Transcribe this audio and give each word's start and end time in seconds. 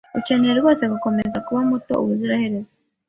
Ukeneye 0.19 0.53
rwose 0.59 0.83
gukomeza 0.93 1.37
kuba 1.45 1.61
muto 1.69 1.93
ubuziraherezo? 2.03 2.73